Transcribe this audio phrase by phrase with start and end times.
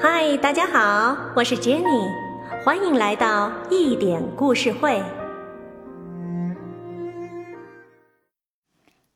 [0.00, 2.08] 嗨，大家好，我是 Jenny，
[2.62, 5.02] 欢迎来到一点故事会。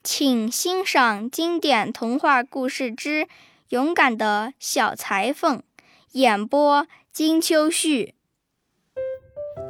[0.02, 3.24] 请欣赏经典童话故事之
[3.68, 5.58] 《勇敢的小裁缝》，
[6.12, 8.16] 演播金秋旭。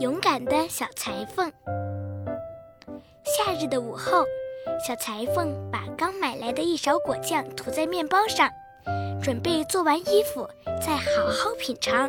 [0.01, 1.53] 勇敢的小裁缝。
[3.23, 4.25] 夏日的午后，
[4.87, 8.49] 小裁缝把刚买来的一勺果酱涂在面包上，
[9.23, 10.49] 准备做完衣服
[10.81, 12.09] 再好好品尝。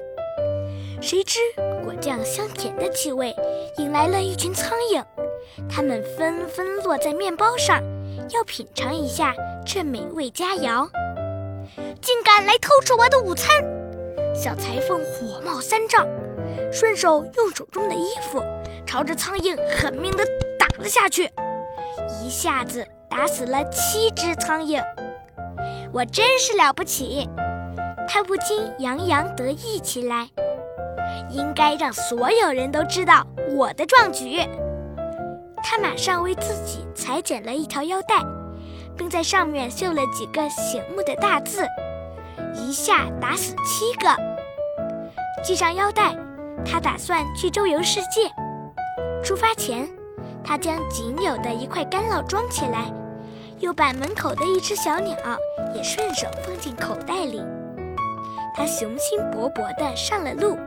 [1.01, 1.39] 谁知
[1.83, 3.35] 果酱香甜的气味
[3.77, 5.03] 引来了一群苍蝇，
[5.69, 7.81] 它们纷纷落在面包上。
[8.29, 9.33] 要品尝一下
[9.65, 10.87] 这美味佳肴，
[12.01, 13.61] 竟敢来偷吃我的午餐！
[14.33, 16.07] 小裁缝火冒三丈，
[16.71, 18.41] 顺手用手中的衣服
[18.85, 20.25] 朝着苍蝇狠命地
[20.57, 21.29] 打了下去，
[22.23, 24.81] 一下子打死了七只苍蝇。
[25.93, 27.29] 我真是了不起！
[28.07, 30.27] 他不禁洋洋得意起来，
[31.29, 34.41] 应该让所有人都知道我的壮举。
[35.63, 38.15] 他马上为自己裁剪了一条腰带，
[38.97, 41.63] 并在上面绣了几个醒目的大字，
[42.55, 44.09] 一下打死七个。
[45.43, 46.15] 系上腰带，
[46.65, 48.31] 他打算去周游世界。
[49.23, 49.87] 出发前，
[50.43, 52.91] 他将仅有的一块干酪装起来，
[53.63, 55.15] 又把门口的一只小鸟
[55.73, 57.41] 也顺手放进口袋里。
[58.53, 60.57] 他雄心勃勃地上了路，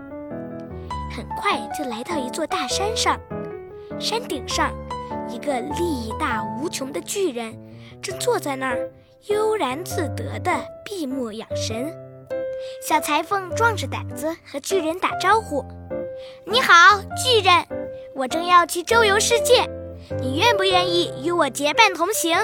[1.15, 3.21] 很快就来到一座大山上。
[4.01, 4.73] 山顶上，
[5.29, 7.55] 一个力大无穷的巨人
[8.01, 8.91] 正坐在那儿，
[9.27, 10.51] 悠然自得地
[10.83, 11.95] 闭目养神。
[12.83, 15.63] 小裁缝壮着胆子和巨人打招呼
[16.51, 17.67] ：“你好，巨人，
[18.15, 19.69] 我正要去周游世界，
[20.19, 22.35] 你愿不愿意与我结伴同行？”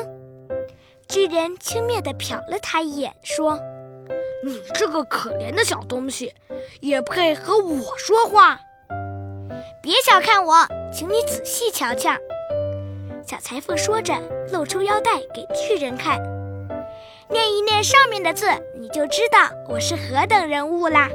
[1.13, 3.61] 巨人轻蔑地瞟了他一眼，说
[4.43, 6.33] ：“你这个可怜的小东西，
[6.81, 8.59] 也配和我说话？”
[9.83, 12.13] 别小看我，请你仔细瞧瞧。
[13.27, 14.15] 小裁缝说着，
[14.53, 16.19] 露出腰带给巨人看。
[17.29, 18.47] 念一念上面的字，
[18.81, 21.11] 你就知道我是何等人物啦。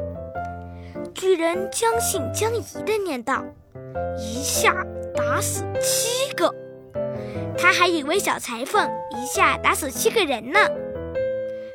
[1.16, 3.44] 巨人将信将疑地念道
[4.16, 4.86] ：“一下
[5.16, 6.54] 打死七个。”
[7.58, 10.60] 他还以为小裁缝一下打死七个人呢，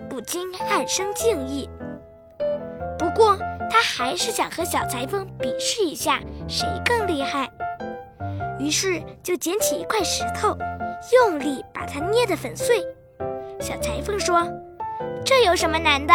[0.09, 1.69] 不禁暗生敬意。
[2.99, 3.39] 不过。
[3.71, 7.51] 他还是想和小裁缝比试一下谁更厉害，
[8.59, 10.55] 于是就捡起一块石头，
[11.15, 12.85] 用力把它捏得粉碎。
[13.59, 14.47] 小裁缝说
[15.25, 16.13] ：“这有什么难的？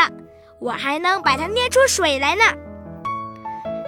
[0.59, 2.43] 我还能把它捏出水来呢。”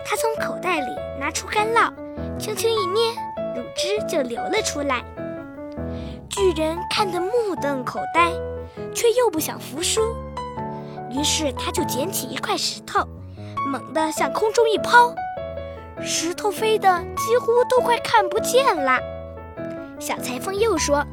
[0.03, 0.87] 他从口袋里
[1.19, 1.93] 拿出干酪，
[2.39, 3.11] 轻轻一捏，
[3.55, 5.03] 乳汁就流了出来。
[6.39, 8.31] 巨人看得目瞪口呆，
[8.95, 10.15] 却又不想服输，
[11.11, 13.05] 于是他就捡起一块石头。
[13.69, 15.13] 猛地向空中一抛，
[16.01, 18.97] 石头飞得几乎都快看不见了。
[19.99, 21.05] 小裁缝又说：“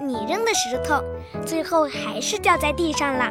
[0.00, 1.04] 你扔的石头，
[1.44, 3.30] 最后还是掉在地上了。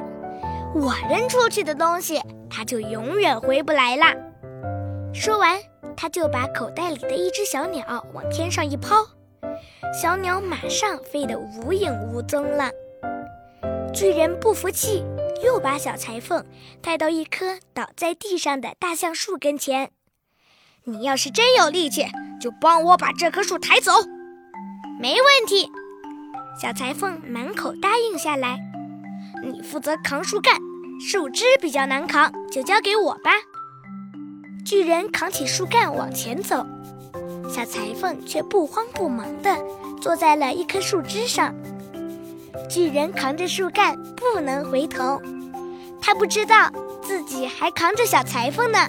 [0.75, 2.21] 我扔出去的东西，
[2.51, 4.05] 它就永远回不来了。”
[5.11, 5.57] 说完，
[5.97, 8.97] 他就把口袋里的一只小鸟往天上一抛，
[9.93, 12.71] 小鸟马上飞得无影无踪了。
[13.93, 15.03] 巨人不服气。
[15.43, 16.43] 又把小裁缝
[16.81, 19.91] 带到一棵倒在地上的大橡树跟前。
[20.85, 22.05] 你要是真有力气，
[22.39, 23.91] 就帮我把这棵树抬走。
[24.99, 25.69] 没问题，
[26.59, 28.57] 小裁缝满口答应下来。
[29.43, 30.57] 你负责扛树干，
[30.99, 33.31] 树枝比较难扛，就交给我吧。
[34.65, 36.65] 巨人扛起树干往前走，
[37.49, 39.55] 小裁缝却不慌不忙地
[40.01, 41.53] 坐在了一棵树枝上。
[42.69, 45.21] 巨人扛着树干不能回头，
[46.01, 46.69] 他不知道
[47.01, 48.79] 自己还扛着小裁缝呢。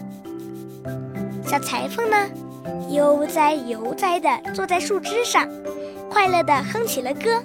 [1.46, 2.28] 小裁缝呢，
[2.90, 5.48] 悠哉悠哉地坐在树枝上，
[6.10, 7.42] 快乐地哼起了歌。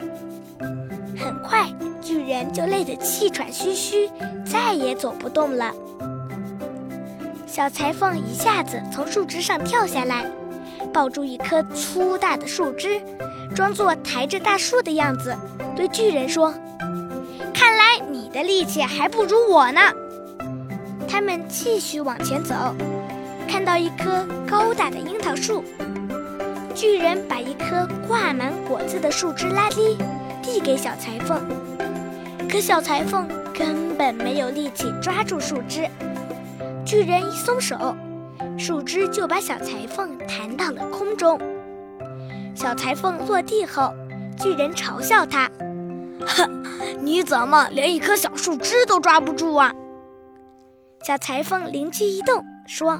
[1.19, 1.67] 很快，
[2.01, 4.09] 巨人就累得气喘吁吁，
[4.45, 5.72] 再也走不动了。
[7.46, 10.25] 小裁缝一下子从树枝上跳下来，
[10.91, 13.02] 抱住一棵粗大的树枝，
[13.55, 15.35] 装作抬着大树的样子。
[15.76, 16.53] 对巨人说
[17.53, 19.82] ：“看来你的力气还不如我呢。”
[21.08, 22.55] 他们继续往前走，
[23.47, 25.64] 看到一棵高大的樱桃树。
[26.73, 29.97] 巨人把一棵挂满果子的树枝拉低，
[30.41, 31.41] 递给小裁缝。
[32.49, 35.88] 可小裁缝根本没有力气抓住树枝。
[36.85, 37.96] 巨人一松手，
[38.61, 41.41] 树枝就把小裁缝弹到了空中。
[42.53, 43.91] 小裁缝落地后。
[44.40, 45.47] 巨人嘲笑他
[46.25, 46.63] ：“哼，
[46.99, 49.72] 你怎么连一棵小树枝都抓不住啊？”
[51.05, 52.99] 小裁缝灵机一动，说：“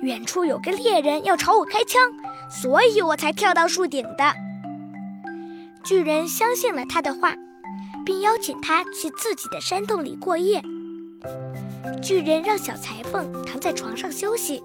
[0.00, 2.10] 远处有个猎人要朝我开枪，
[2.48, 4.32] 所以我才跳到树顶的。”
[5.84, 7.34] 巨人相信了他的话，
[8.06, 10.62] 并邀请他去自己的山洞里过夜。
[12.02, 14.62] 巨人让小裁缝躺在床上休息，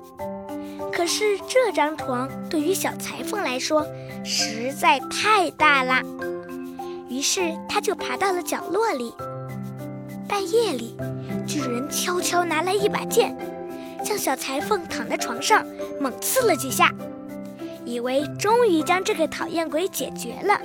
[0.92, 3.86] 可是这张床对于小裁缝来说
[4.24, 6.02] 实在太大了，
[7.10, 9.14] 于是他就爬到了角落里。
[10.28, 10.96] 半夜里，
[11.48, 13.36] 巨人悄悄拿来一把剑，
[14.06, 15.66] 向小裁缝躺在床上
[16.00, 16.94] 猛刺了几下，
[17.84, 20.62] 以为终于将这个讨厌鬼解决了。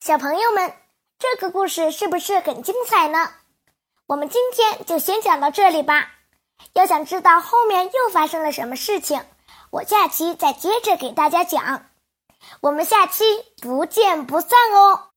[0.00, 0.72] 小朋友们，
[1.18, 3.30] 这个故事是不是很精彩呢？
[4.06, 6.12] 我们今天就先讲到这里吧。
[6.74, 9.22] 要想知道后面又发生了什么事情，
[9.70, 11.86] 我下期再接着给大家讲。
[12.60, 13.24] 我们下期
[13.62, 15.08] 不见不散哦！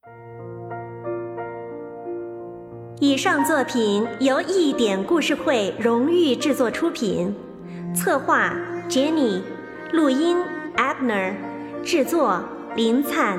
[3.01, 7.35] 以上作品由一点故事会荣誉制作出品，
[7.93, 8.53] 策划
[8.89, 9.43] Jenny，
[9.91, 10.41] 录音
[10.77, 11.35] Abner，
[11.83, 12.41] 制作
[12.75, 13.37] 林灿，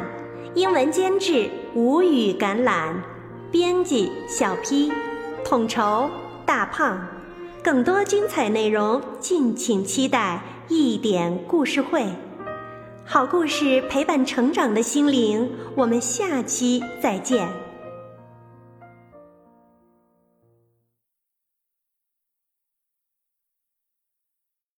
[0.56, 2.92] 英文监制吴语橄榄，
[3.52, 4.90] 编辑小 P，
[5.44, 6.10] 统筹
[6.44, 7.00] 大胖。
[7.62, 12.04] 更多精彩内容，敬请期待一点故事会。
[13.04, 17.48] 好故事陪伴成长的心灵，我们下期再见。